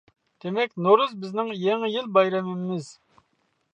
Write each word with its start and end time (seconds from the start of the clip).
دېمەك، 0.45 0.71
نورۇز 0.85 1.13
بىزنىڭ 1.25 1.53
يېڭى 1.67 1.91
يىل 1.97 2.09
بايرىمىمىز. 2.17 2.93